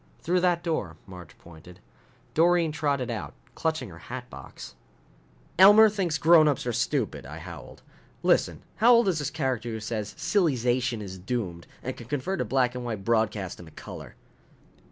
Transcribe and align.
"Through 0.23 0.39
that 0.39 0.63
door." 0.63 0.97
Marge 1.05 1.37
pointed. 1.37 1.79
Doreen 2.33 2.71
trotted 2.71 3.11
out, 3.11 3.35
clutching 3.53 3.89
her 3.89 3.99
hat 4.09 4.27
box. 4.31 4.73
"Elmer 5.59 5.89
thinks 5.89 6.17
grownups 6.17 6.65
are 6.65 6.73
stupid?" 6.73 7.23
I 7.23 7.37
howled. 7.37 7.83
"Listen, 8.23 8.63
how 8.77 8.93
old 8.95 9.07
is 9.07 9.19
this 9.19 9.29
character 9.29 9.69
who 9.69 9.79
says 9.79 10.15
silly 10.17 10.55
zation 10.55 11.03
is 11.03 11.19
doomed 11.19 11.67
and 11.83 11.95
can 11.95 12.07
convert 12.07 12.41
a 12.41 12.45
black 12.45 12.73
and 12.73 12.83
white 12.83 13.05
broadcast 13.05 13.59
into 13.59 13.73
color?" 13.73 14.15